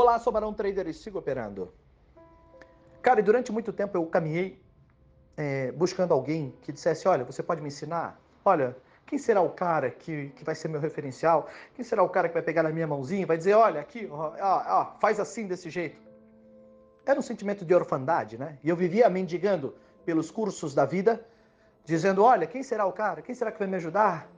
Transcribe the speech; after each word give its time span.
Olá, 0.00 0.16
sou 0.20 0.32
Barão 0.32 0.54
Trader 0.54 0.86
e 0.86 0.94
sigo 0.94 1.18
operando. 1.18 1.74
Cara, 3.02 3.18
e 3.18 3.22
durante 3.24 3.50
muito 3.50 3.72
tempo 3.72 3.96
eu 3.96 4.06
caminhei 4.06 4.62
é, 5.36 5.72
buscando 5.72 6.14
alguém 6.14 6.54
que 6.62 6.70
dissesse: 6.70 7.08
Olha, 7.08 7.24
você 7.24 7.42
pode 7.42 7.60
me 7.60 7.66
ensinar? 7.66 8.16
Olha, 8.44 8.76
quem 9.04 9.18
será 9.18 9.40
o 9.40 9.50
cara 9.50 9.90
que, 9.90 10.28
que 10.36 10.44
vai 10.44 10.54
ser 10.54 10.68
meu 10.68 10.80
referencial? 10.80 11.48
Quem 11.74 11.84
será 11.84 12.04
o 12.04 12.08
cara 12.08 12.28
que 12.28 12.34
vai 12.34 12.44
pegar 12.44 12.62
na 12.62 12.70
minha 12.70 12.86
mãozinha 12.86 13.22
e 13.22 13.24
vai 13.24 13.36
dizer: 13.36 13.54
Olha, 13.54 13.80
aqui, 13.80 14.06
ó, 14.08 14.34
ó, 14.40 14.84
faz 15.00 15.18
assim, 15.18 15.48
desse 15.48 15.68
jeito? 15.68 16.00
Era 17.04 17.18
um 17.18 17.22
sentimento 17.22 17.64
de 17.64 17.74
orfandade, 17.74 18.38
né? 18.38 18.56
E 18.62 18.68
eu 18.68 18.76
vivia 18.76 19.10
mendigando 19.10 19.74
pelos 20.04 20.30
cursos 20.30 20.76
da 20.76 20.84
vida, 20.84 21.26
dizendo: 21.84 22.22
Olha, 22.22 22.46
quem 22.46 22.62
será 22.62 22.86
o 22.86 22.92
cara? 22.92 23.20
Quem 23.20 23.34
será 23.34 23.50
que 23.50 23.58
vai 23.58 23.66
me 23.66 23.74
ajudar? 23.74 24.30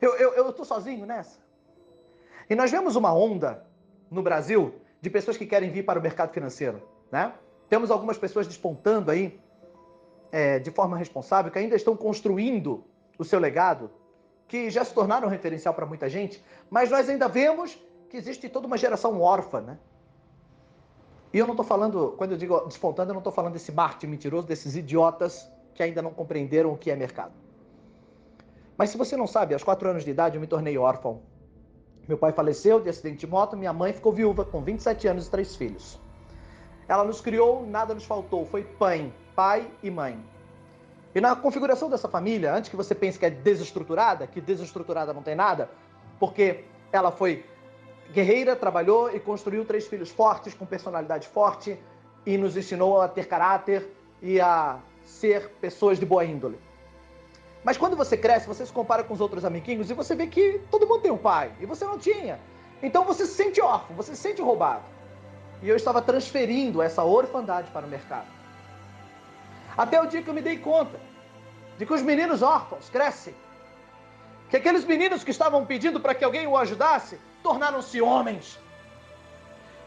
Eu, 0.00 0.16
eu, 0.16 0.32
eu 0.32 0.64
sozinho 0.64 1.06
nessa. 1.06 1.38
E 2.50 2.56
nós 2.56 2.68
vemos 2.68 2.96
uma 2.96 3.14
onda 3.14 3.64
no 4.10 4.22
Brasil 4.22 4.74
de 5.00 5.10
pessoas 5.10 5.36
que 5.36 5.46
querem 5.46 5.70
vir 5.70 5.84
para 5.84 5.98
o 5.98 6.02
mercado 6.02 6.32
financeiro, 6.32 6.82
né? 7.10 7.32
Temos 7.68 7.90
algumas 7.90 8.16
pessoas 8.16 8.46
despontando 8.46 9.10
aí 9.10 9.38
é, 10.32 10.58
de 10.58 10.70
forma 10.70 10.96
responsável, 10.96 11.50
que 11.52 11.58
ainda 11.58 11.76
estão 11.76 11.96
construindo 11.96 12.84
o 13.18 13.24
seu 13.24 13.38
legado, 13.38 13.90
que 14.46 14.70
já 14.70 14.84
se 14.84 14.94
tornaram 14.94 15.28
referencial 15.28 15.74
para 15.74 15.84
muita 15.84 16.08
gente, 16.08 16.42
mas 16.70 16.90
nós 16.90 17.08
ainda 17.08 17.28
vemos 17.28 17.78
que 18.08 18.16
existe 18.16 18.48
toda 18.48 18.66
uma 18.66 18.78
geração 18.78 19.20
órfã, 19.20 19.60
né? 19.60 19.78
E 21.32 21.38
eu 21.38 21.46
não 21.46 21.52
estou 21.52 21.64
falando, 21.64 22.14
quando 22.16 22.32
eu 22.32 22.38
digo 22.38 22.58
despontando, 22.60 23.10
eu 23.10 23.14
não 23.14 23.20
estou 23.20 23.32
falando 23.32 23.52
desse 23.52 23.70
marketing 23.70 24.06
mentiroso, 24.06 24.46
desses 24.46 24.74
idiotas 24.76 25.50
que 25.74 25.82
ainda 25.82 26.00
não 26.00 26.10
compreenderam 26.10 26.72
o 26.72 26.78
que 26.78 26.90
é 26.90 26.96
mercado. 26.96 27.32
Mas 28.78 28.90
se 28.90 28.96
você 28.96 29.16
não 29.16 29.26
sabe, 29.26 29.52
aos 29.52 29.62
quatro 29.62 29.88
anos 29.88 30.04
de 30.04 30.10
idade 30.10 30.36
eu 30.36 30.40
me 30.40 30.46
tornei 30.46 30.78
órfão. 30.78 31.20
Meu 32.08 32.16
pai 32.16 32.32
faleceu 32.32 32.80
de 32.80 32.88
acidente 32.88 33.18
de 33.18 33.26
moto, 33.26 33.54
minha 33.54 33.72
mãe 33.72 33.92
ficou 33.92 34.10
viúva 34.10 34.42
com 34.42 34.62
27 34.62 35.06
anos 35.06 35.26
e 35.26 35.30
três 35.30 35.54
filhos. 35.54 36.00
Ela 36.88 37.04
nos 37.04 37.20
criou, 37.20 37.66
nada 37.66 37.94
nos 37.94 38.06
faltou, 38.06 38.46
foi 38.46 38.64
pai, 38.64 39.12
pai 39.36 39.70
e 39.82 39.90
mãe. 39.90 40.18
E 41.14 41.20
na 41.20 41.36
configuração 41.36 41.90
dessa 41.90 42.08
família, 42.08 42.54
antes 42.54 42.70
que 42.70 42.76
você 42.76 42.94
pense 42.94 43.18
que 43.18 43.26
é 43.26 43.30
desestruturada, 43.30 44.26
que 44.26 44.40
desestruturada 44.40 45.12
não 45.12 45.22
tem 45.22 45.34
nada, 45.34 45.70
porque 46.18 46.64
ela 46.90 47.12
foi 47.12 47.44
guerreira, 48.10 48.56
trabalhou 48.56 49.14
e 49.14 49.20
construiu 49.20 49.66
três 49.66 49.86
filhos 49.86 50.10
fortes, 50.10 50.54
com 50.54 50.64
personalidade 50.64 51.28
forte, 51.28 51.78
e 52.24 52.38
nos 52.38 52.56
ensinou 52.56 53.02
a 53.02 53.08
ter 53.08 53.26
caráter 53.26 53.86
e 54.22 54.40
a 54.40 54.78
ser 55.04 55.50
pessoas 55.60 55.98
de 55.98 56.06
boa 56.06 56.24
índole. 56.24 56.58
Mas 57.64 57.76
quando 57.76 57.96
você 57.96 58.16
cresce, 58.16 58.46
você 58.46 58.64
se 58.64 58.72
compara 58.72 59.02
com 59.02 59.12
os 59.12 59.20
outros 59.20 59.44
amiguinhos 59.44 59.90
e 59.90 59.94
você 59.94 60.14
vê 60.14 60.26
que 60.26 60.60
todo 60.70 60.86
mundo 60.86 61.02
tem 61.02 61.10
um 61.10 61.18
pai 61.18 61.52
e 61.60 61.66
você 61.66 61.84
não 61.84 61.98
tinha. 61.98 62.38
Então 62.82 63.04
você 63.04 63.26
se 63.26 63.34
sente 63.34 63.60
órfão, 63.60 63.96
você 63.96 64.14
se 64.14 64.22
sente 64.22 64.40
roubado. 64.40 64.84
E 65.62 65.68
eu 65.68 65.76
estava 65.76 66.00
transferindo 66.00 66.80
essa 66.80 67.02
orfandade 67.02 67.70
para 67.70 67.84
o 67.84 67.88
mercado. 67.88 68.26
Até 69.76 70.00
o 70.00 70.06
dia 70.06 70.22
que 70.22 70.28
eu 70.28 70.34
me 70.34 70.40
dei 70.40 70.58
conta 70.58 70.98
de 71.76 71.84
que 71.84 71.92
os 71.92 72.02
meninos 72.02 72.42
órfãos 72.42 72.88
crescem. 72.88 73.34
Que 74.48 74.56
aqueles 74.56 74.84
meninos 74.84 75.24
que 75.24 75.30
estavam 75.30 75.66
pedindo 75.66 76.00
para 76.00 76.14
que 76.14 76.24
alguém 76.24 76.46
o 76.46 76.56
ajudasse 76.56 77.20
tornaram-se 77.42 78.00
homens. 78.00 78.58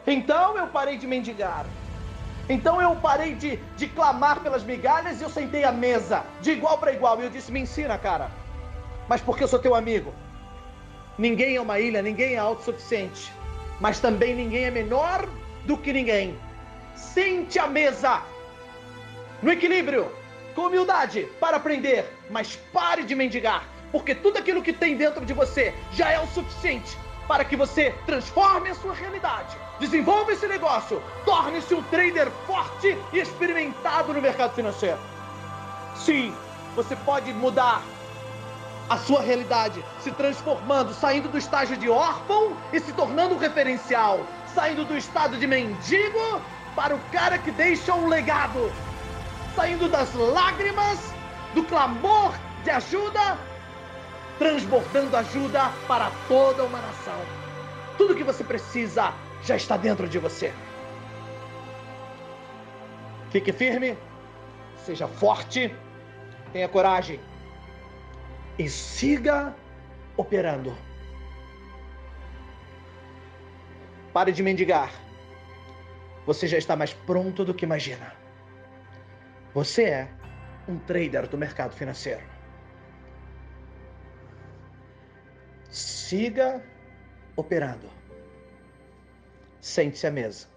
Então 0.06 0.58
eu 0.58 0.68
parei 0.68 0.98
de 0.98 1.08
mendigar. 1.08 1.66
Então 2.50 2.82
eu 2.82 2.96
parei 2.96 3.36
de, 3.36 3.58
de 3.78 3.88
clamar 3.88 4.40
pelas 4.42 4.64
migalhas 4.64 5.20
e 5.20 5.24
eu 5.24 5.30
sentei 5.30 5.64
à 5.64 5.72
mesa, 5.72 6.24
de 6.42 6.52
igual 6.52 6.78
para 6.78 6.94
igual. 6.94 7.20
E 7.20 7.24
eu 7.24 7.30
disse: 7.30 7.52
Me 7.52 7.60
ensina, 7.60 7.98
cara. 7.98 8.30
Mas 9.08 9.22
porque 9.22 9.44
eu 9.44 9.48
sou 9.48 9.60
teu 9.60 9.76
amigo. 9.76 10.14
Ninguém 11.18 11.56
é 11.56 11.62
uma 11.62 11.80
ilha, 11.80 12.02
ninguém 12.02 12.36
é 12.36 12.38
autossuficiente. 12.38 13.32
Mas 13.80 14.00
também 14.00 14.36
ninguém 14.36 14.66
é 14.66 14.72
menor 14.72 15.28
do 15.66 15.78
que 15.78 15.94
ninguém. 15.94 16.38
Sente 16.96 17.58
à 17.60 17.68
mesa, 17.68 18.22
no 19.42 19.52
equilíbrio, 19.52 20.12
com 20.56 20.68
humildade, 20.68 21.28
para 21.40 21.58
aprender. 21.58 22.06
Mas 22.30 22.56
pare 22.72 23.04
de 23.04 23.16
mendigar, 23.16 23.68
porque 23.92 24.14
tudo 24.14 24.38
aquilo 24.38 24.62
que 24.62 24.74
tem 24.74 24.96
dentro 24.96 25.26
de 25.26 25.34
você 25.34 25.74
já 25.94 26.12
é 26.12 26.20
o 26.20 26.28
suficiente 26.28 26.98
para 27.28 27.46
que 27.46 27.56
você 27.56 27.92
transforme 28.06 28.70
a 28.70 28.76
sua 28.76 28.94
realidade, 28.94 29.58
desenvolva 29.80 30.32
esse 30.32 30.48
negócio, 30.48 31.02
torne-se 31.26 31.74
um 31.74 31.84
trader 31.84 32.30
forte 32.46 32.98
e 33.14 33.20
experimentado 33.20 34.14
no 34.14 34.22
mercado 34.22 34.54
financeiro. 34.54 35.00
Sim, 35.96 36.36
você 36.76 36.96
pode 36.96 37.32
mudar 37.34 37.82
a 38.90 38.98
sua 38.98 39.22
realidade, 39.22 39.84
se 40.02 40.12
transformando, 40.12 40.94
saindo 40.94 41.30
do 41.30 41.38
estágio 41.38 41.78
de 41.78 41.90
órfão 41.90 42.58
e 42.74 42.80
se 42.80 42.92
tornando 42.92 43.36
um 43.36 43.38
referencial, 43.38 44.26
saindo 44.54 44.84
do 44.84 44.98
estado 44.98 45.38
de 45.38 45.48
mendigo 45.48 46.42
para 46.76 46.96
o 46.96 47.00
cara 47.12 47.38
que 47.38 47.52
deixa 47.52 47.94
um 47.94 48.08
legado, 48.08 48.72
saindo 49.56 49.88
das 49.88 50.14
lágrimas, 50.14 51.14
do 51.54 51.64
clamor 51.64 52.34
de 52.64 52.70
ajuda 52.70 53.38
transbordando 54.42 55.16
ajuda 55.16 55.70
para 55.88 56.10
toda 56.28 56.64
uma 56.64 56.82
nação. 56.82 57.22
Tudo 57.96 58.16
que 58.16 58.24
você 58.24 58.44
precisa 58.44 59.14
já 59.44 59.56
está 59.56 59.78
dentro 59.78 60.10
de 60.10 60.18
você. 60.18 60.52
Fique 63.30 63.54
firme, 63.54 63.96
seja 64.78 65.08
forte, 65.08 65.76
tenha 66.52 66.68
coragem 66.68 67.20
e 68.58 68.68
siga 68.68 69.56
operando. 70.18 70.76
Pare 74.12 74.32
de 74.32 74.42
mendigar. 74.42 74.92
Você 76.26 76.48
já 76.48 76.58
está 76.58 76.76
mais 76.76 76.94
pronto 76.94 77.46
do 77.46 77.54
que 77.54 77.64
imagina. 77.64 78.12
Você 79.54 79.84
é 79.84 80.10
um 80.68 80.80
trader 80.80 81.28
do 81.28 81.38
mercado 81.38 81.76
financeiro. 81.76 82.31
Siga 86.12 86.62
operando. 87.38 87.90
Sente-se 89.62 90.08
à 90.08 90.12
mesa. 90.12 90.51